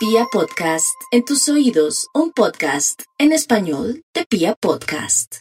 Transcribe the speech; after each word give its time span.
Pia 0.00 0.24
Podcast, 0.32 0.96
en 1.10 1.26
tus 1.26 1.46
oídos, 1.50 2.06
un 2.14 2.32
podcast 2.32 3.02
en 3.18 3.32
español 3.32 4.02
de 4.14 4.24
Pia 4.24 4.56
Podcast. 4.58 5.40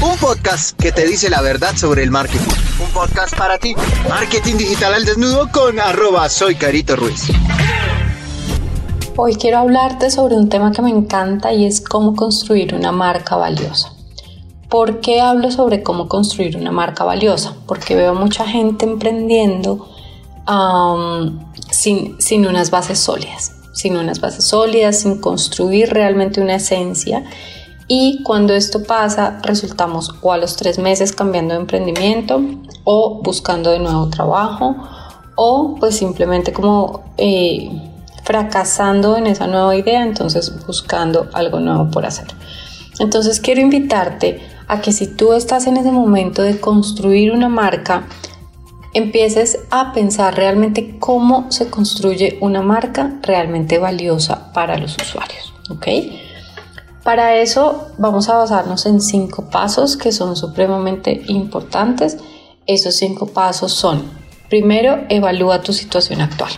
Un 0.00 0.16
podcast 0.16 0.80
que 0.80 0.92
te 0.92 1.04
dice 1.08 1.28
la 1.28 1.42
verdad 1.42 1.74
sobre 1.74 2.04
el 2.04 2.12
marketing. 2.12 2.52
Un 2.80 2.88
podcast 2.92 3.36
para 3.36 3.58
ti. 3.58 3.74
Marketing 4.08 4.54
digital 4.58 4.94
al 4.94 5.04
desnudo 5.04 5.50
con 5.50 5.80
arroba 5.80 6.28
soy 6.28 6.54
Carito 6.54 6.94
Ruiz. 6.94 7.32
Hoy 9.16 9.34
quiero 9.34 9.58
hablarte 9.58 10.08
sobre 10.12 10.36
un 10.36 10.48
tema 10.48 10.70
que 10.70 10.80
me 10.80 10.90
encanta 10.90 11.52
y 11.52 11.64
es 11.64 11.80
cómo 11.80 12.14
construir 12.14 12.76
una 12.76 12.92
marca 12.92 13.34
valiosa. 13.34 13.92
¿Por 14.68 15.00
qué 15.00 15.20
hablo 15.20 15.50
sobre 15.50 15.82
cómo 15.82 16.06
construir 16.06 16.56
una 16.56 16.70
marca 16.70 17.02
valiosa? 17.02 17.56
Porque 17.66 17.96
veo 17.96 18.14
mucha 18.14 18.46
gente 18.46 18.84
emprendiendo 18.84 19.88
sin, 21.80 22.46
unas 22.46 22.70
bases 22.70 22.98
sólidas, 22.98 23.52
sin 23.72 23.96
unas 23.96 24.20
bases 24.20 24.44
sólidas, 24.44 25.00
sin 25.00 25.18
construir 25.18 25.90
realmente 25.90 26.40
una 26.40 26.56
esencia. 26.56 27.24
Y 27.88 28.22
cuando 28.22 28.54
esto 28.54 28.82
pasa, 28.82 29.40
resultamos 29.42 30.14
o 30.20 30.32
a 30.32 30.36
los 30.36 30.56
tres 30.56 30.78
meses 30.78 31.12
cambiando 31.12 31.54
de 31.54 31.60
emprendimiento 31.60 32.42
o 32.84 33.22
buscando 33.22 33.70
de 33.70 33.78
nuevo 33.78 34.08
trabajo 34.10 34.76
o 35.34 35.76
pues 35.80 35.96
simplemente 35.96 36.52
como 36.52 37.14
eh, 37.16 37.70
fracasando 38.24 39.16
en 39.16 39.26
esa 39.26 39.46
nueva 39.46 39.74
idea, 39.74 40.02
entonces 40.02 40.52
buscando 40.66 41.28
algo 41.32 41.60
nuevo 41.60 41.90
por 41.90 42.04
hacer. 42.04 42.26
Entonces 42.98 43.40
quiero 43.40 43.62
invitarte 43.62 44.40
a 44.68 44.82
que 44.82 44.92
si 44.92 45.06
tú 45.06 45.32
estás 45.32 45.66
en 45.66 45.78
ese 45.78 45.90
momento 45.90 46.42
de 46.42 46.60
construir 46.60 47.32
una 47.32 47.48
marca, 47.48 48.06
empieces 48.92 49.60
a 49.70 49.92
pensar 49.92 50.36
realmente 50.36 50.96
cómo 50.98 51.50
se 51.50 51.70
construye 51.70 52.38
una 52.40 52.62
marca 52.62 53.18
realmente 53.22 53.78
valiosa 53.78 54.52
para 54.52 54.78
los 54.78 54.96
usuarios. 54.96 55.52
¿ok? 55.70 55.86
Para 57.02 57.36
eso 57.36 57.88
vamos 57.98 58.28
a 58.28 58.36
basarnos 58.36 58.84
en 58.86 59.00
cinco 59.00 59.48
pasos 59.48 59.96
que 59.96 60.12
son 60.12 60.36
supremamente 60.36 61.22
importantes. 61.28 62.18
Esos 62.66 62.96
cinco 62.96 63.26
pasos 63.26 63.72
son, 63.72 64.04
primero, 64.48 65.04
evalúa 65.08 65.62
tu 65.62 65.72
situación 65.72 66.20
actual. 66.20 66.52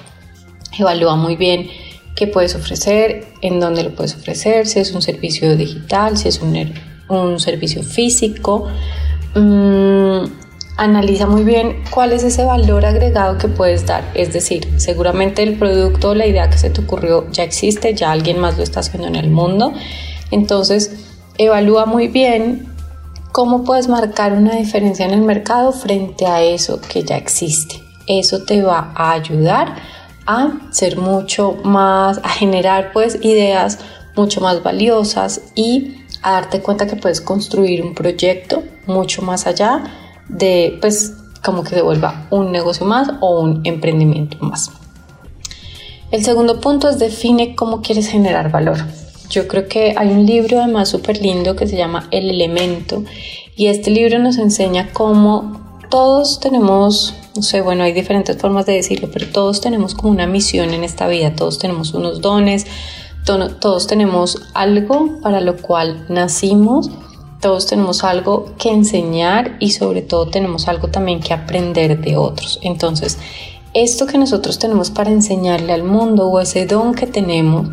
Evalúa 0.78 1.16
muy 1.16 1.36
bien 1.36 1.69
qué 2.16 2.27
puedes 2.27 2.55
ofrecer, 2.55 3.27
en 3.41 3.60
dónde 3.60 3.84
lo 3.84 3.94
puedes 3.94 4.14
ofrecer, 4.14 4.66
si 4.66 4.80
es 4.80 4.92
un 4.92 5.03
servicio 5.03 5.56
digital, 5.56 6.19
si 6.19 6.28
es 6.28 6.41
un, 6.41 6.75
un 7.08 7.38
servicio 7.38 7.83
físico. 7.83 8.66
Mm, 9.34 10.25
analiza 10.77 11.27
muy 11.27 11.45
bien 11.45 11.83
cuál 11.91 12.12
es 12.12 12.25
ese 12.25 12.45
valor 12.45 12.84
agregado 12.84 13.39
que 13.39 13.48
puedes 13.48 13.87
dar. 13.87 14.05
Es 14.15 14.33
decir, 14.33 14.69
seguramente 14.77 15.42
el 15.42 15.59
producto 15.59 16.11
o 16.11 16.15
la 16.15 16.27
idea 16.27 16.51
que 16.51 16.59
se 16.59 16.70
te 16.70 16.81
ocurrió 16.81 17.31
ya 17.31 17.45
existe, 17.45 17.95
ya 17.95 18.11
alguien 18.11 18.39
más 18.39 18.56
lo 18.56 18.62
está 18.62 18.81
haciendo 18.81 19.09
en 19.09 19.17
el 19.17 19.31
mundo. 19.31 19.73
Entonces, 20.31 20.91
evalúa 21.39 21.87
muy 21.87 22.09
bien 22.09 22.67
cómo 23.33 23.65
puedes 23.65 23.89
marcar 23.89 24.33
una 24.33 24.56
diferencia 24.56 25.06
en 25.06 25.12
el 25.12 25.23
mercado 25.23 25.73
frente 25.73 26.27
a 26.27 26.43
eso 26.43 26.81
que 26.81 27.03
ya 27.03 27.17
existe. 27.17 27.77
Eso 28.06 28.45
te 28.45 28.62
va 28.62 28.93
a 28.95 29.12
ayudar 29.12 29.77
a 30.27 30.53
ser 30.70 30.98
mucho 30.98 31.59
más, 31.65 32.19
a 32.23 32.28
generar 32.28 32.93
pues 32.93 33.19
ideas 33.23 33.78
mucho 34.17 34.41
más 34.41 34.62
valiosas 34.62 35.41
y 35.55 36.05
a 36.23 36.33
darte 36.33 36.61
cuenta 36.61 36.87
que 36.87 36.97
puedes 36.97 37.20
construir 37.20 37.83
un 37.83 37.95
proyecto 37.95 38.62
mucho 38.87 39.23
más 39.23 39.47
allá 39.47 40.02
de, 40.28 40.78
pues, 40.81 41.15
como 41.42 41.65
que 41.65 41.70
se 41.70 41.83
vuelva 41.83 42.27
un 42.31 42.53
negocio 42.53 42.87
más 42.87 43.11
o 43.20 43.41
un 43.41 43.61
emprendimiento 43.65 44.37
más. 44.41 44.70
El 46.11 46.25
segundo 46.25 46.61
punto 46.61 46.89
es 46.89 46.98
define 46.98 47.55
cómo 47.55 47.81
quieres 47.81 48.09
generar 48.09 48.50
valor. 48.50 48.78
Yo 49.31 49.48
creo 49.48 49.67
que 49.67 49.95
hay 49.97 50.09
un 50.09 50.27
libro 50.27 50.61
además 50.61 50.91
súper 50.91 51.23
lindo 51.23 51.56
que 51.56 51.67
se 51.67 51.77
llama 51.77 52.06
El 52.11 52.28
elemento 52.28 53.03
y 53.56 53.69
este 53.69 53.91
libro 53.91 54.19
nos 54.19 54.37
enseña 54.37 54.93
cómo 54.93 55.78
todos 55.91 56.38
tenemos, 56.38 57.15
no 57.34 57.43
sé, 57.43 57.62
bueno, 57.62 57.84
hay 57.84 57.93
diferentes 57.93 58.37
formas 58.37 58.66
de 58.66 58.75
decirlo, 58.75 59.09
pero 59.12 59.27
todos 59.28 59.61
tenemos 59.61 59.94
como 59.94 60.12
una 60.12 60.27
misión 60.27 60.75
en 60.75 60.84
esta 60.84 61.06
vida, 61.09 61.34
todos 61.34 61.59
tenemos 61.59 61.94
unos 61.94 62.21
dones, 62.21 62.66
todos 63.25 63.87
tenemos 63.87 64.43
algo 64.53 65.19
para 65.22 65.41
lo 65.41 65.56
cual 65.56 66.05
nacimos 66.09 66.91
todos 67.42 67.66
tenemos 67.66 68.04
algo 68.04 68.54
que 68.56 68.70
enseñar 68.70 69.56
y 69.58 69.72
sobre 69.72 70.00
todo 70.00 70.28
tenemos 70.28 70.69
algo 70.69 70.88
también 70.88 71.19
que 71.19 71.34
aprender 71.34 72.00
de 72.00 72.16
otros. 72.16 72.60
Entonces, 72.62 73.19
esto 73.75 74.06
que 74.06 74.16
nosotros 74.16 74.60
tenemos 74.60 74.91
para 74.91 75.10
enseñarle 75.10 75.72
al 75.72 75.82
mundo 75.82 76.28
o 76.28 76.38
ese 76.38 76.66
don 76.66 76.94
que 76.94 77.08
tenemos, 77.08 77.69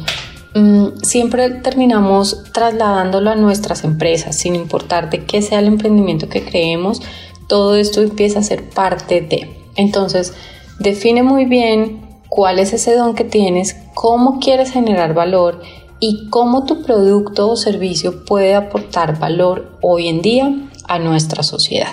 mm, 0.56 1.04
siempre 1.04 1.52
terminamos 1.52 2.46
trasladándolo 2.52 3.30
a 3.30 3.36
nuestras 3.36 3.84
empresas, 3.84 4.36
sin 4.36 4.56
importar 4.56 5.12
de 5.12 5.26
qué 5.26 5.44
sea 5.44 5.60
el 5.60 5.68
emprendimiento 5.68 6.30
que 6.30 6.44
creemos, 6.44 7.04
todo 7.48 7.76
esto 7.76 8.02
empieza 8.02 8.40
a 8.40 8.44
ser 8.44 8.72
parte 8.72 9.22
de. 9.22 9.56
Entonces, 9.76 10.34
define 10.80 11.22
muy 11.22 11.46
bien 11.46 12.10
cuál 12.28 12.58
es 12.58 12.74
ese 12.74 12.96
don 12.96 13.14
que 13.14 13.24
tienes, 13.24 13.76
cómo 13.94 14.40
quieres 14.40 14.72
generar 14.72 15.14
valor 15.14 15.62
y 16.00 16.30
cómo 16.30 16.66
tu 16.66 16.82
producto 16.82 17.50
o 17.50 17.56
servicio 17.56 18.24
puede 18.26 18.56
aportar 18.56 19.20
valor 19.20 19.78
hoy 19.82 20.08
en 20.08 20.22
día 20.22 20.54
a 20.88 21.00
nuestra 21.00 21.44
sociedad. 21.44 21.92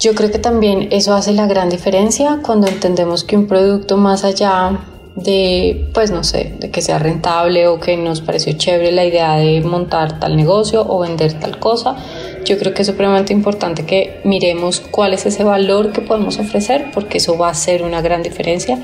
Yo 0.00 0.14
creo 0.14 0.30
que 0.30 0.38
también 0.38 0.88
eso 0.90 1.14
hace 1.14 1.32
la 1.32 1.46
gran 1.46 1.70
diferencia 1.70 2.40
cuando 2.44 2.66
entendemos 2.66 3.24
que 3.24 3.36
un 3.36 3.46
producto 3.46 3.96
más 3.96 4.24
allá 4.24 4.80
de, 5.16 5.90
pues 5.94 6.10
no 6.10 6.24
sé, 6.24 6.56
de 6.58 6.70
que 6.70 6.82
sea 6.82 6.98
rentable 6.98 7.68
o 7.68 7.78
que 7.78 7.96
nos 7.96 8.20
pareció 8.20 8.52
chévere 8.54 8.90
la 8.90 9.04
idea 9.04 9.36
de 9.36 9.60
montar 9.60 10.18
tal 10.18 10.36
negocio 10.36 10.84
o 10.86 10.98
vender 10.98 11.38
tal 11.38 11.58
cosa, 11.58 11.96
yo 12.44 12.58
creo 12.58 12.74
que 12.74 12.82
es 12.82 12.88
supremamente 12.88 13.32
importante 13.32 13.86
que 13.86 14.20
miremos 14.24 14.80
cuál 14.80 15.14
es 15.14 15.24
ese 15.24 15.44
valor 15.44 15.92
que 15.92 16.00
podemos 16.00 16.38
ofrecer 16.38 16.90
porque 16.92 17.18
eso 17.18 17.38
va 17.38 17.48
a 17.48 17.52
hacer 17.52 17.82
una 17.82 18.02
gran 18.02 18.22
diferencia 18.22 18.78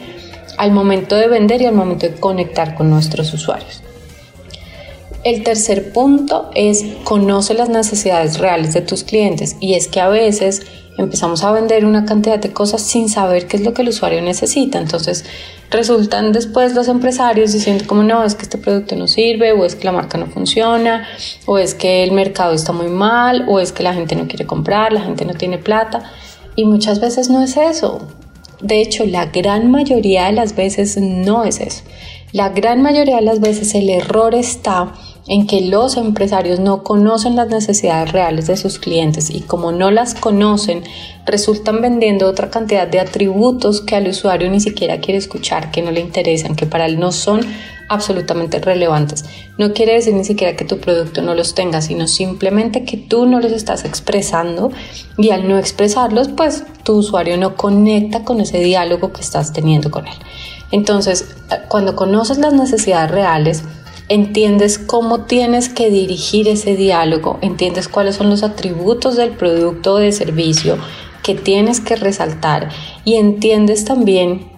al 0.61 0.73
momento 0.73 1.17
de 1.17 1.27
vender 1.27 1.63
y 1.63 1.65
al 1.65 1.75
momento 1.75 2.07
de 2.07 2.17
conectar 2.17 2.75
con 2.75 2.91
nuestros 2.91 3.33
usuarios. 3.33 3.83
El 5.25 5.43
tercer 5.43 5.91
punto 5.91 6.51
es 6.55 6.85
conoce 7.03 7.55
las 7.55 7.71
necesidades 7.71 8.39
reales 8.39 8.75
de 8.75 8.83
tus 8.83 9.03
clientes 9.03 9.57
y 9.59 9.73
es 9.73 9.89
que 9.89 10.03
a 10.03 10.09
veces 10.09 10.61
empezamos 10.99 11.45
a 11.45 11.53
vender 11.53 11.87
una 11.87 12.05
cantidad 12.05 12.39
de 12.39 12.53
cosas 12.53 12.83
sin 12.83 13.09
saber 13.09 13.47
qué 13.47 13.57
es 13.57 13.65
lo 13.65 13.73
que 13.73 13.81
el 13.81 13.89
usuario 13.89 14.21
necesita. 14.21 14.79
Entonces 14.79 15.25
resultan 15.71 16.31
después 16.31 16.75
los 16.75 16.89
empresarios 16.89 17.55
diciendo 17.55 17.85
como 17.87 18.03
no, 18.03 18.23
es 18.23 18.35
que 18.35 18.43
este 18.43 18.59
producto 18.59 18.97
no 18.97 19.09
sirve 19.09 19.53
o 19.53 19.65
es 19.65 19.77
que 19.77 19.87
la 19.87 19.93
marca 19.93 20.19
no 20.19 20.27
funciona 20.27 21.07
o 21.47 21.57
es 21.57 21.75
que 21.75 22.05
el 22.05 22.13
mercado 22.13 22.53
está 22.53 22.73
muy 22.73 22.89
mal 22.89 23.47
o 23.49 23.61
es 23.61 23.73
que 23.73 23.83
la 23.83 23.95
gente 23.95 24.15
no 24.15 24.29
quiere 24.29 24.45
comprar, 24.45 24.93
la 24.93 25.01
gente 25.01 25.25
no 25.25 25.33
tiene 25.33 25.57
plata 25.57 26.03
y 26.55 26.67
muchas 26.67 27.01
veces 27.01 27.31
no 27.31 27.43
es 27.43 27.57
eso. 27.57 28.07
De 28.63 28.81
hecho, 28.81 29.07
la 29.07 29.27
gran 29.27 29.71
mayoría 29.71 30.27
de 30.27 30.33
las 30.33 30.55
veces 30.55 30.97
no 30.97 31.45
es 31.45 31.61
eso. 31.61 31.83
La 32.33 32.51
gran 32.51 32.83
mayoría 32.83 33.17
de 33.17 33.23
las 33.23 33.41
veces 33.41 33.75
el 33.75 33.91
error 33.91 34.35
está 34.35 34.95
en 35.27 35.47
que 35.47 35.61
los 35.61 35.97
empresarios 35.97 36.61
no 36.61 36.83
conocen 36.83 37.37
las 37.37 37.49
necesidades 37.49 38.13
reales 38.13 38.47
de 38.47 38.57
sus 38.57 38.79
clientes 38.79 39.31
y 39.31 39.41
como 39.43 39.73
no 39.73 39.91
las 39.91 40.15
conocen, 40.15 40.83
resultan 41.27 41.81
vendiendo 41.81 42.27
otra 42.27 42.51
cantidad 42.51 42.89
de 42.89 43.01
atributos 43.01 43.81
que 43.81 43.97
al 43.97 44.09
usuario 44.09 44.51
ni 44.51 44.61
siquiera 44.61 45.01
quiere 45.01 45.19
escuchar, 45.19 45.71
que 45.71 45.83
no 45.83 45.91
le 45.91 46.01
interesan, 46.01 46.57
que 46.57 46.67
para 46.67 46.87
él 46.87 46.99
no 46.99 47.13
son 47.13 47.41
absolutamente 47.89 48.61
relevantes. 48.61 49.25
No 49.59 49.73
quiere 49.73 49.95
decir 49.95 50.15
ni 50.15 50.25
siquiera 50.25 50.57
que 50.57 50.65
tu 50.65 50.79
producto 50.79 51.23
no 51.23 51.35
los 51.35 51.55
tenga, 51.55 51.83
sino 51.83 52.07
simplemente 52.07 52.85
que 52.85 52.97
tú 52.97 53.27
no 53.27 53.41
los 53.41 53.51
estás 53.51 53.85
expresando 53.85 54.71
y 55.19 55.31
al 55.31 55.49
no 55.49 55.59
expresarlos, 55.59 56.29
pues 56.29 56.65
tu 56.85 56.95
usuario 56.95 57.37
no 57.37 57.57
conecta 57.57 58.25
con 58.25 58.41
ese 58.41 58.61
diálogo 58.61 59.13
que 59.13 59.21
estás 59.21 59.53
teniendo 59.53 59.91
con 59.91 60.07
él. 60.07 60.15
Entonces, 60.71 61.35
cuando 61.69 61.97
conoces 61.97 62.39
las 62.39 62.53
necesidades 62.53 63.11
reales, 63.11 63.65
entiendes 64.11 64.79
cómo 64.79 65.21
tienes 65.21 65.69
que 65.69 65.89
dirigir 65.89 66.49
ese 66.49 66.75
diálogo, 66.75 67.39
entiendes 67.43 67.87
cuáles 67.87 68.17
son 68.17 68.29
los 68.29 68.43
atributos 68.43 69.17
del 69.17 69.31
producto 69.31 69.95
o 69.95 69.99
de 69.99 70.11
servicio 70.11 70.79
que 71.23 71.37
tienes 71.37 71.81
que 71.81 71.95
resaltar 71.95 72.71
y 73.05 73.15
entiendes 73.15 73.85
también 73.85 74.51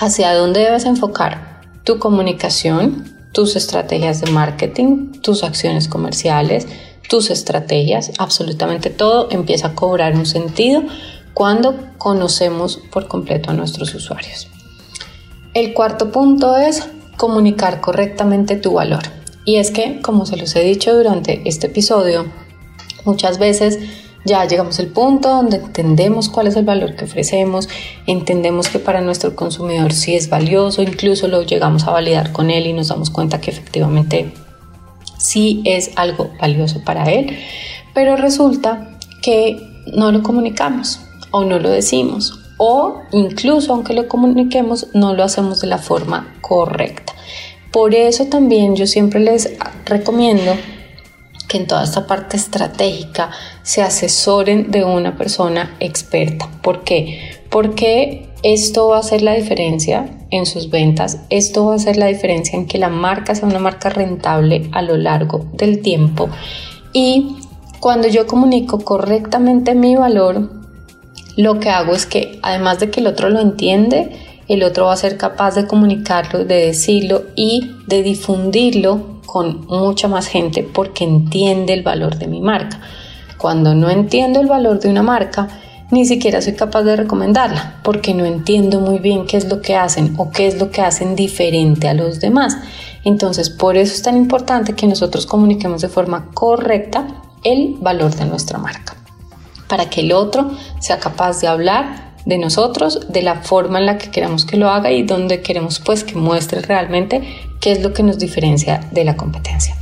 hacia 0.00 0.32
dónde 0.34 0.60
debes 0.60 0.86
enfocar 0.86 1.60
tu 1.84 1.98
comunicación, 1.98 3.14
tus 3.32 3.54
estrategias 3.54 4.22
de 4.22 4.30
marketing, 4.30 5.12
tus 5.20 5.44
acciones 5.44 5.88
comerciales, 5.88 6.66
tus 7.06 7.28
estrategias, 7.28 8.12
absolutamente 8.16 8.88
todo 8.88 9.28
empieza 9.30 9.68
a 9.68 9.74
cobrar 9.74 10.14
un 10.14 10.24
sentido 10.24 10.82
cuando 11.34 11.76
conocemos 11.98 12.80
por 12.90 13.08
completo 13.08 13.50
a 13.50 13.54
nuestros 13.54 13.94
usuarios. 13.94 14.48
El 15.52 15.74
cuarto 15.74 16.10
punto 16.10 16.56
es 16.56 16.88
comunicar 17.16 17.80
correctamente 17.80 18.56
tu 18.56 18.74
valor. 18.74 19.02
Y 19.44 19.56
es 19.56 19.70
que, 19.70 20.00
como 20.00 20.26
se 20.26 20.36
los 20.36 20.54
he 20.56 20.60
dicho 20.60 20.94
durante 20.94 21.42
este 21.44 21.68
episodio, 21.68 22.26
muchas 23.04 23.38
veces 23.38 23.78
ya 24.24 24.44
llegamos 24.44 24.80
al 24.80 24.88
punto 24.88 25.28
donde 25.28 25.58
entendemos 25.58 26.28
cuál 26.28 26.48
es 26.48 26.56
el 26.56 26.64
valor 26.64 26.96
que 26.96 27.04
ofrecemos, 27.04 27.68
entendemos 28.06 28.68
que 28.68 28.80
para 28.80 29.00
nuestro 29.00 29.36
consumidor 29.36 29.92
sí 29.92 30.16
es 30.16 30.28
valioso, 30.28 30.82
incluso 30.82 31.28
lo 31.28 31.42
llegamos 31.42 31.84
a 31.84 31.92
validar 31.92 32.32
con 32.32 32.50
él 32.50 32.66
y 32.66 32.72
nos 32.72 32.88
damos 32.88 33.10
cuenta 33.10 33.40
que 33.40 33.52
efectivamente 33.52 34.32
sí 35.16 35.62
es 35.64 35.92
algo 35.94 36.32
valioso 36.40 36.82
para 36.82 37.04
él, 37.04 37.38
pero 37.94 38.16
resulta 38.16 38.98
que 39.22 39.84
no 39.94 40.10
lo 40.10 40.24
comunicamos 40.24 41.00
o 41.30 41.44
no 41.44 41.60
lo 41.60 41.70
decimos 41.70 42.45
o 42.58 43.02
incluso 43.12 43.72
aunque 43.72 43.94
lo 43.94 44.08
comuniquemos 44.08 44.88
no 44.94 45.14
lo 45.14 45.24
hacemos 45.24 45.60
de 45.60 45.66
la 45.66 45.78
forma 45.78 46.34
correcta. 46.40 47.12
Por 47.72 47.94
eso 47.94 48.26
también 48.26 48.76
yo 48.76 48.86
siempre 48.86 49.20
les 49.20 49.52
recomiendo 49.84 50.52
que 51.48 51.58
en 51.58 51.66
toda 51.66 51.84
esta 51.84 52.06
parte 52.06 52.36
estratégica 52.36 53.30
se 53.62 53.82
asesoren 53.82 54.70
de 54.70 54.84
una 54.84 55.16
persona 55.16 55.76
experta. 55.80 56.48
¿Por 56.62 56.84
qué? 56.84 57.42
Porque 57.50 58.30
esto 58.42 58.88
va 58.88 58.96
a 58.96 59.00
hacer 59.00 59.22
la 59.22 59.34
diferencia 59.34 60.10
en 60.30 60.46
sus 60.46 60.70
ventas, 60.70 61.20
esto 61.30 61.66
va 61.66 61.74
a 61.74 61.76
hacer 61.76 61.96
la 61.96 62.06
diferencia 62.06 62.58
en 62.58 62.66
que 62.66 62.78
la 62.78 62.88
marca 62.88 63.34
sea 63.34 63.48
una 63.48 63.58
marca 63.58 63.90
rentable 63.90 64.68
a 64.72 64.82
lo 64.82 64.96
largo 64.96 65.46
del 65.52 65.82
tiempo 65.82 66.28
y 66.92 67.36
cuando 67.80 68.08
yo 68.08 68.26
comunico 68.26 68.80
correctamente 68.80 69.74
mi 69.74 69.96
valor, 69.96 70.65
lo 71.36 71.60
que 71.60 71.70
hago 71.70 71.94
es 71.94 72.06
que 72.06 72.38
además 72.42 72.80
de 72.80 72.90
que 72.90 73.00
el 73.00 73.06
otro 73.06 73.28
lo 73.28 73.40
entiende, 73.40 74.10
el 74.48 74.62
otro 74.62 74.86
va 74.86 74.92
a 74.92 74.96
ser 74.96 75.16
capaz 75.16 75.54
de 75.54 75.66
comunicarlo, 75.66 76.44
de 76.44 76.66
decirlo 76.66 77.24
y 77.34 77.72
de 77.86 78.02
difundirlo 78.02 79.20
con 79.26 79.66
mucha 79.66 80.08
más 80.08 80.28
gente 80.28 80.62
porque 80.62 81.04
entiende 81.04 81.74
el 81.74 81.82
valor 81.82 82.16
de 82.16 82.26
mi 82.26 82.40
marca. 82.40 82.80
Cuando 83.38 83.74
no 83.74 83.90
entiendo 83.90 84.40
el 84.40 84.46
valor 84.46 84.80
de 84.80 84.88
una 84.88 85.02
marca, 85.02 85.48
ni 85.90 86.04
siquiera 86.04 86.40
soy 86.40 86.54
capaz 86.54 86.82
de 86.82 86.96
recomendarla 86.96 87.80
porque 87.82 88.14
no 88.14 88.24
entiendo 88.24 88.80
muy 88.80 88.98
bien 88.98 89.26
qué 89.26 89.36
es 89.36 89.48
lo 89.48 89.60
que 89.60 89.76
hacen 89.76 90.14
o 90.16 90.30
qué 90.30 90.46
es 90.46 90.58
lo 90.58 90.70
que 90.70 90.82
hacen 90.82 91.14
diferente 91.14 91.88
a 91.88 91.94
los 91.94 92.18
demás. 92.18 92.56
Entonces, 93.04 93.50
por 93.50 93.76
eso 93.76 93.94
es 93.94 94.02
tan 94.02 94.16
importante 94.16 94.74
que 94.74 94.86
nosotros 94.86 95.26
comuniquemos 95.26 95.82
de 95.82 95.88
forma 95.88 96.30
correcta 96.34 97.06
el 97.44 97.76
valor 97.78 98.14
de 98.16 98.24
nuestra 98.24 98.58
marca, 98.58 98.95
para 99.68 99.90
que 99.90 100.00
el 100.00 100.12
otro 100.12 100.50
sea 100.80 100.98
capaz 100.98 101.40
de 101.40 101.48
hablar 101.48 102.14
de 102.24 102.38
nosotros, 102.38 103.06
de 103.08 103.22
la 103.22 103.36
forma 103.36 103.78
en 103.78 103.86
la 103.86 103.98
que 103.98 104.10
queramos 104.10 104.44
que 104.44 104.56
lo 104.56 104.68
haga 104.68 104.90
y 104.90 105.04
donde 105.04 105.42
queremos 105.42 105.78
pues 105.78 106.02
que 106.04 106.16
muestre 106.16 106.60
realmente 106.60 107.22
qué 107.60 107.72
es 107.72 107.82
lo 107.82 107.92
que 107.92 108.02
nos 108.02 108.18
diferencia 108.18 108.80
de 108.90 109.04
la 109.04 109.16
competencia. 109.16 109.76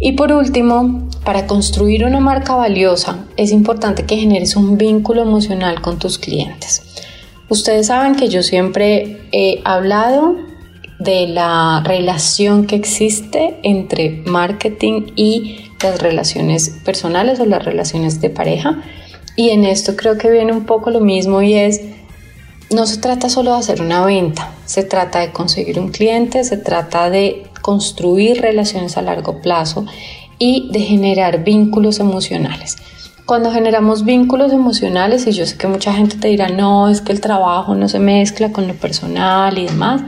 Y 0.00 0.12
por 0.12 0.32
último, 0.32 1.08
para 1.24 1.46
construir 1.46 2.04
una 2.04 2.20
marca 2.20 2.54
valiosa 2.54 3.24
es 3.36 3.50
importante 3.52 4.04
que 4.04 4.16
generes 4.16 4.56
un 4.56 4.78
vínculo 4.78 5.22
emocional 5.22 5.80
con 5.80 5.98
tus 5.98 6.18
clientes. 6.18 6.82
Ustedes 7.48 7.86
saben 7.86 8.14
que 8.14 8.28
yo 8.28 8.42
siempre 8.42 9.22
he 9.32 9.60
hablado 9.64 10.36
de 10.98 11.28
la 11.28 11.82
relación 11.84 12.66
que 12.66 12.76
existe 12.76 13.58
entre 13.62 14.22
marketing 14.26 15.12
y 15.14 15.70
las 15.82 16.00
relaciones 16.02 16.70
personales 16.84 17.38
o 17.40 17.46
las 17.46 17.64
relaciones 17.64 18.20
de 18.20 18.30
pareja. 18.30 18.82
Y 19.36 19.50
en 19.50 19.64
esto 19.64 19.94
creo 19.96 20.18
que 20.18 20.30
viene 20.30 20.52
un 20.52 20.66
poco 20.66 20.90
lo 20.90 21.00
mismo 21.00 21.40
y 21.42 21.54
es, 21.54 21.80
no 22.70 22.86
se 22.86 22.98
trata 22.98 23.28
solo 23.28 23.52
de 23.52 23.58
hacer 23.58 23.80
una 23.80 24.04
venta, 24.04 24.52
se 24.64 24.82
trata 24.82 25.20
de 25.20 25.30
conseguir 25.30 25.78
un 25.78 25.90
cliente, 25.90 26.42
se 26.42 26.56
trata 26.56 27.08
de 27.08 27.44
construir 27.62 28.40
relaciones 28.40 28.96
a 28.96 29.02
largo 29.02 29.40
plazo 29.40 29.86
y 30.38 30.70
de 30.72 30.80
generar 30.80 31.44
vínculos 31.44 32.00
emocionales. 32.00 32.76
Cuando 33.24 33.52
generamos 33.52 34.04
vínculos 34.04 34.52
emocionales, 34.52 35.26
y 35.26 35.32
yo 35.32 35.46
sé 35.46 35.56
que 35.56 35.66
mucha 35.68 35.92
gente 35.92 36.16
te 36.16 36.28
dirá, 36.28 36.48
no, 36.48 36.88
es 36.88 37.02
que 37.02 37.12
el 37.12 37.20
trabajo 37.20 37.74
no 37.74 37.88
se 37.88 37.98
mezcla 37.98 38.52
con 38.52 38.66
lo 38.66 38.74
personal 38.74 39.58
y 39.58 39.66
demás, 39.66 40.02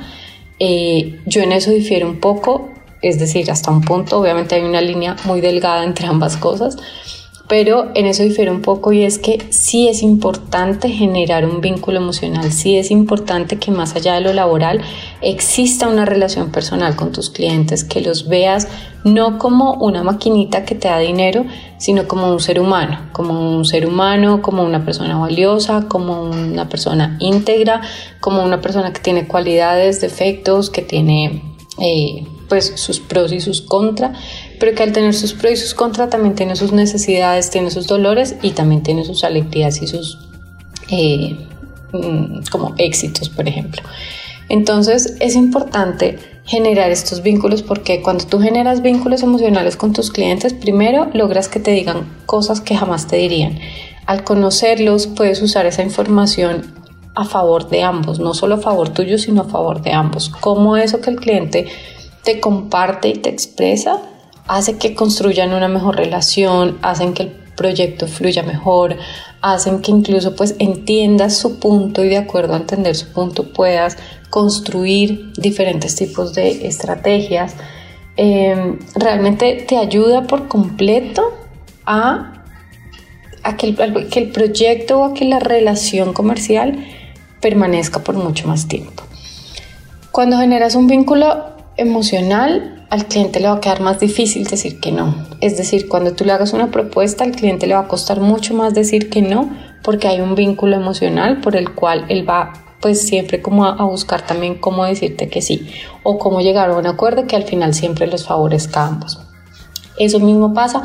eh, 0.60 1.18
yo 1.26 1.42
en 1.42 1.52
eso 1.52 1.72
difiero 1.72 2.08
un 2.08 2.20
poco 2.20 2.70
es 3.02 3.18
decir, 3.18 3.50
hasta 3.50 3.70
un 3.70 3.80
punto, 3.80 4.18
obviamente 4.18 4.54
hay 4.54 4.62
una 4.62 4.80
línea 4.80 5.16
muy 5.24 5.40
delgada 5.40 5.84
entre 5.84 6.06
ambas 6.06 6.36
cosas, 6.36 6.76
pero 7.50 7.90
en 7.96 8.06
eso 8.06 8.22
difiere 8.22 8.48
un 8.48 8.62
poco 8.62 8.92
y 8.92 9.02
es 9.02 9.18
que 9.18 9.44
sí 9.50 9.88
es 9.88 10.04
importante 10.04 10.88
generar 10.88 11.44
un 11.44 11.60
vínculo 11.60 11.96
emocional, 11.98 12.52
sí 12.52 12.76
es 12.76 12.92
importante 12.92 13.58
que 13.58 13.72
más 13.72 13.96
allá 13.96 14.14
de 14.14 14.20
lo 14.20 14.32
laboral 14.32 14.80
exista 15.20 15.88
una 15.88 16.04
relación 16.04 16.52
personal 16.52 16.94
con 16.94 17.10
tus 17.10 17.28
clientes, 17.28 17.82
que 17.82 18.02
los 18.02 18.28
veas 18.28 18.68
no 19.02 19.40
como 19.40 19.74
una 19.74 20.04
maquinita 20.04 20.64
que 20.64 20.76
te 20.76 20.86
da 20.86 21.00
dinero, 21.00 21.44
sino 21.76 22.06
como 22.06 22.32
un 22.32 22.38
ser 22.38 22.60
humano, 22.60 23.08
como 23.10 23.56
un 23.56 23.64
ser 23.64 23.84
humano, 23.84 24.42
como 24.42 24.62
una 24.62 24.84
persona 24.84 25.18
valiosa, 25.18 25.86
como 25.88 26.22
una 26.22 26.68
persona 26.68 27.16
íntegra, 27.18 27.80
como 28.20 28.44
una 28.44 28.60
persona 28.60 28.92
que 28.92 29.00
tiene 29.00 29.26
cualidades, 29.26 30.00
defectos, 30.00 30.70
que 30.70 30.82
tiene... 30.82 31.42
Eh, 31.80 32.24
pues 32.50 32.72
sus 32.74 32.98
pros 32.98 33.32
y 33.32 33.40
sus 33.40 33.62
contras, 33.62 34.18
pero 34.60 34.76
que 34.76 34.82
al 34.82 34.92
tener 34.92 35.14
sus 35.14 35.32
pros 35.32 35.54
y 35.54 35.56
sus 35.56 35.74
contras 35.74 36.10
también 36.10 36.34
tiene 36.36 36.54
sus 36.54 36.70
necesidades, 36.70 37.50
tiene 37.50 37.70
sus 37.70 37.86
dolores 37.86 38.36
y 38.42 38.50
también 38.50 38.82
tiene 38.82 39.04
sus 39.04 39.24
alegrías 39.24 39.82
y 39.82 39.88
sus 39.88 40.18
eh, 40.90 41.36
mm, 41.92 42.42
como 42.50 42.74
éxitos, 42.76 43.30
por 43.30 43.48
ejemplo. 43.48 43.82
Entonces 44.50 45.16
es 45.20 45.34
importante 45.34 46.18
generar 46.44 46.90
estos 46.90 47.22
vínculos 47.22 47.62
porque 47.62 48.02
cuando 48.02 48.26
tú 48.26 48.38
generas 48.40 48.82
vínculos 48.82 49.22
emocionales 49.22 49.76
con 49.76 49.92
tus 49.92 50.10
clientes, 50.10 50.52
primero 50.52 51.08
logras 51.14 51.48
que 51.48 51.60
te 51.60 51.70
digan 51.70 52.06
cosas 52.26 52.60
que 52.60 52.76
jamás 52.76 53.06
te 53.06 53.16
dirían. 53.16 53.58
Al 54.06 54.24
conocerlos 54.24 55.06
puedes 55.06 55.40
usar 55.40 55.66
esa 55.66 55.82
información 55.82 56.74
a 57.14 57.24
favor 57.24 57.70
de 57.70 57.82
ambos, 57.82 58.18
no 58.20 58.34
solo 58.34 58.56
a 58.56 58.58
favor 58.58 58.90
tuyo, 58.90 59.16
sino 59.16 59.42
a 59.42 59.44
favor 59.44 59.82
de 59.82 59.92
ambos. 59.92 60.28
Como 60.28 60.76
eso 60.76 61.00
que 61.00 61.10
el 61.10 61.16
cliente 61.16 61.66
te 62.24 62.40
comparte 62.40 63.08
y 63.08 63.14
te 63.14 63.30
expresa, 63.30 64.02
hace 64.50 64.78
que 64.78 64.96
construyan 64.96 65.54
una 65.54 65.68
mejor 65.68 65.94
relación, 65.94 66.76
hacen 66.82 67.14
que 67.14 67.22
el 67.22 67.28
proyecto 67.54 68.08
fluya 68.08 68.42
mejor, 68.42 68.96
hacen 69.40 69.80
que 69.80 69.92
incluso 69.92 70.34
pues 70.34 70.56
entiendas 70.58 71.36
su 71.36 71.60
punto 71.60 72.02
y 72.02 72.08
de 72.08 72.16
acuerdo 72.16 72.54
a 72.54 72.56
entender 72.56 72.96
su 72.96 73.12
punto 73.12 73.52
puedas 73.52 73.96
construir 74.28 75.32
diferentes 75.34 75.94
tipos 75.94 76.34
de 76.34 76.66
estrategias. 76.66 77.54
Em, 78.16 78.80
realmente 78.96 79.64
te 79.68 79.76
ayuda 79.76 80.26
por 80.26 80.48
completo 80.48 81.22
a, 81.86 82.42
a 83.44 83.56
que, 83.56 83.68
el, 83.68 84.08
que 84.08 84.18
el 84.18 84.30
proyecto 84.30 84.98
o 84.98 85.04
a 85.04 85.14
que 85.14 85.26
la 85.26 85.38
relación 85.38 86.12
comercial 86.12 86.84
permanezca 87.40 88.00
por 88.00 88.16
mucho 88.16 88.48
más 88.48 88.66
tiempo. 88.66 89.04
Cuando 90.10 90.38
generas 90.38 90.74
un 90.74 90.88
vínculo 90.88 91.59
emocional, 91.80 92.84
al 92.90 93.06
cliente 93.06 93.40
le 93.40 93.48
va 93.48 93.54
a 93.54 93.60
quedar 93.60 93.80
más 93.80 94.00
difícil 94.00 94.44
decir 94.46 94.80
que 94.80 94.92
no. 94.92 95.14
Es 95.40 95.56
decir, 95.56 95.88
cuando 95.88 96.12
tú 96.12 96.24
le 96.24 96.32
hagas 96.32 96.52
una 96.52 96.70
propuesta, 96.70 97.24
al 97.24 97.32
cliente 97.32 97.66
le 97.66 97.74
va 97.74 97.80
a 97.80 97.88
costar 97.88 98.20
mucho 98.20 98.54
más 98.54 98.74
decir 98.74 99.08
que 99.08 99.22
no 99.22 99.50
porque 99.82 100.06
hay 100.08 100.20
un 100.20 100.34
vínculo 100.34 100.76
emocional 100.76 101.40
por 101.40 101.56
el 101.56 101.74
cual 101.74 102.04
él 102.08 102.28
va 102.28 102.52
pues 102.80 103.06
siempre 103.06 103.42
como 103.42 103.66
a, 103.66 103.84
buscar 103.84 104.22
también 104.26 104.54
cómo 104.54 104.84
decirte 104.84 105.28
que 105.28 105.42
sí 105.42 105.68
o 106.02 106.18
cómo 106.18 106.40
llegar 106.40 106.70
a 106.70 106.76
un 106.76 106.86
acuerdo 106.86 107.26
que 107.26 107.36
al 107.36 107.44
final 107.44 107.74
siempre 107.74 108.06
los 108.06 108.26
favorezca 108.26 108.82
a 108.82 108.88
ambos. 108.88 109.20
Eso 109.98 110.18
mismo 110.18 110.54
pasa 110.54 110.82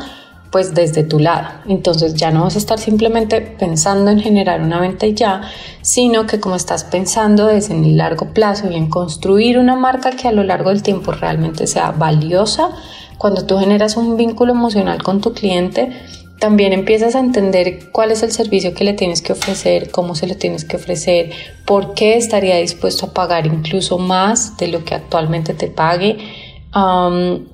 pues 0.56 0.74
desde 0.74 1.04
tu 1.04 1.18
lado. 1.18 1.48
Entonces 1.68 2.14
ya 2.14 2.30
no 2.30 2.44
vas 2.44 2.54
a 2.54 2.58
estar 2.58 2.78
simplemente 2.78 3.42
pensando 3.42 4.10
en 4.10 4.20
generar 4.20 4.62
una 4.62 4.80
venta 4.80 5.04
y 5.04 5.12
ya, 5.12 5.42
sino 5.82 6.26
que 6.26 6.40
como 6.40 6.56
estás 6.56 6.84
pensando 6.84 7.50
es 7.50 7.68
en 7.68 7.84
el 7.84 7.98
largo 7.98 8.32
plazo 8.32 8.70
y 8.70 8.74
en 8.74 8.88
construir 8.88 9.58
una 9.58 9.76
marca 9.76 10.12
que 10.12 10.28
a 10.28 10.32
lo 10.32 10.44
largo 10.44 10.70
del 10.70 10.82
tiempo 10.82 11.12
realmente 11.12 11.66
sea 11.66 11.90
valiosa, 11.90 12.70
cuando 13.18 13.44
tú 13.44 13.58
generas 13.58 13.98
un 13.98 14.16
vínculo 14.16 14.52
emocional 14.52 15.02
con 15.02 15.20
tu 15.20 15.34
cliente, 15.34 15.92
también 16.40 16.72
empiezas 16.72 17.16
a 17.16 17.20
entender 17.20 17.90
cuál 17.92 18.10
es 18.10 18.22
el 18.22 18.32
servicio 18.32 18.72
que 18.72 18.84
le 18.84 18.94
tienes 18.94 19.20
que 19.20 19.34
ofrecer, 19.34 19.90
cómo 19.90 20.14
se 20.14 20.26
lo 20.26 20.36
tienes 20.36 20.64
que 20.64 20.76
ofrecer, 20.76 21.32
por 21.66 21.92
qué 21.92 22.16
estaría 22.16 22.56
dispuesto 22.56 23.04
a 23.04 23.12
pagar 23.12 23.46
incluso 23.46 23.98
más 23.98 24.56
de 24.56 24.68
lo 24.68 24.86
que 24.86 24.94
actualmente 24.94 25.52
te 25.52 25.66
pague. 25.66 26.16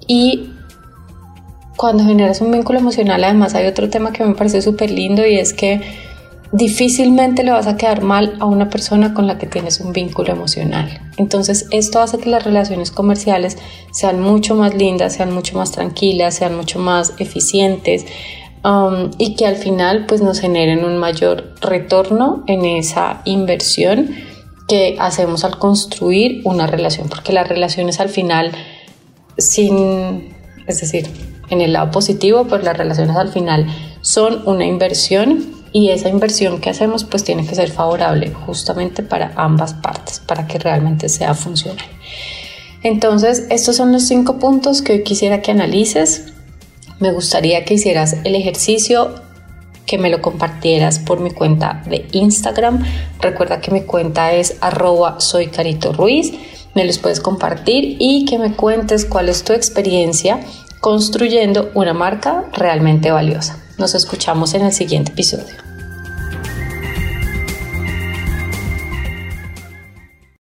y 0.07 0.53
cuando 1.83 2.05
generas 2.05 2.41
un 2.41 2.53
vínculo 2.53 2.79
emocional, 2.79 3.25
además 3.25 3.57
hay 3.57 3.67
otro 3.67 3.91
tema 3.91 4.13
que 4.13 4.25
me 4.25 4.37
parece 4.37 4.63
súper 4.63 4.89
lindo 4.89 5.27
y 5.27 5.37
es 5.37 5.53
que 5.53 5.81
difícilmente 6.53 7.43
le 7.43 7.51
vas 7.51 7.67
a 7.67 7.77
quedar 7.77 8.05
mal 8.05 8.37
a 8.39 8.45
una 8.45 8.71
persona 8.71 9.15
con 9.15 9.27
la 9.27 9.37
que 9.37 9.49
tienes 9.49 9.81
un 9.81 9.93
vínculo 9.93 10.31
emocional. 10.31 11.01
Entonces 11.17 11.67
esto 11.73 11.99
hace 11.99 12.19
que 12.19 12.31
las 12.31 12.45
relaciones 12.45 12.93
comerciales 12.93 13.59
sean 13.91 14.21
mucho 14.21 14.55
más 14.55 14.77
lindas, 14.77 15.15
sean 15.15 15.35
mucho 15.35 15.59
más 15.59 15.73
tranquilas, 15.73 16.37
sean 16.37 16.57
mucho 16.57 16.79
más 16.79 17.15
eficientes 17.19 18.07
um, 18.65 19.11
y 19.19 19.35
que 19.35 19.47
al 19.47 19.57
final 19.57 20.07
pues 20.07 20.23
nos 20.23 20.39
generen 20.39 20.85
un 20.85 20.99
mayor 20.99 21.53
retorno 21.61 22.45
en 22.47 22.65
esa 22.65 23.23
inversión 23.25 24.09
que 24.69 24.95
hacemos 25.01 25.43
al 25.43 25.59
construir 25.59 26.43
una 26.45 26.69
relación, 26.69 27.09
porque 27.09 27.33
las 27.33 27.49
relaciones 27.49 27.99
al 27.99 28.09
final 28.09 28.53
sin, 29.37 30.33
es 30.69 30.81
decir, 30.81 31.32
en 31.51 31.61
el 31.61 31.73
lado 31.73 31.91
positivo, 31.91 32.47
pues 32.47 32.65
las 32.65 32.77
relaciones 32.77 33.17
al 33.17 33.29
final 33.29 33.67
son 34.01 34.43
una 34.47 34.65
inversión 34.65 35.63
y 35.73 35.89
esa 35.89 36.09
inversión 36.09 36.61
que 36.61 36.71
hacemos 36.71 37.05
pues 37.05 37.25
tiene 37.25 37.47
que 37.47 37.55
ser 37.55 37.71
favorable 37.71 38.31
justamente 38.47 39.03
para 39.03 39.33
ambas 39.37 39.75
partes, 39.75 40.21
para 40.21 40.47
que 40.47 40.59
realmente 40.59 41.09
sea 41.09 41.35
funcional. 41.35 41.87
Entonces, 42.83 43.47
estos 43.49 43.77
son 43.77 43.93
los 43.93 44.07
cinco 44.07 44.39
puntos 44.39 44.83
que 44.83 44.93
hoy 44.93 45.03
quisiera 45.03 45.41
que 45.41 45.53
analices. 45.53 46.33
Me 46.99 47.13
gustaría 47.13 47.65
que 47.65 47.75
hicieras 47.75 48.17
el 48.25 48.35
ejercicio, 48.35 49.15
que 49.87 49.99
me 49.99 50.11
lo 50.11 50.21
compartieras 50.21 50.99
por 50.99 51.21
mi 51.21 51.31
cuenta 51.31 51.83
de 51.87 52.07
Instagram. 52.13 52.85
Recuerda 53.21 53.61
que 53.61 53.71
mi 53.71 53.83
cuenta 53.83 54.33
es 54.33 54.57
arroba 54.61 55.21
soy 55.21 55.47
Carito 55.47 55.93
Ruiz. 55.93 56.33
Me 56.75 56.85
los 56.85 56.99
puedes 56.99 57.21
compartir 57.21 57.97
y 57.99 58.25
que 58.25 58.39
me 58.39 58.55
cuentes 58.55 59.05
cuál 59.05 59.29
es 59.29 59.45
tu 59.45 59.53
experiencia 59.53 60.41
construyendo 60.83 61.71
una 61.75 61.95
marca 61.95 62.45
realmente 62.53 63.13
valiosa. 63.13 63.57
Nos 63.79 63.95
escuchamos 63.95 64.53
en 64.55 64.63
el 64.63 64.73
siguiente 64.73 65.13
episodio. 65.13 65.72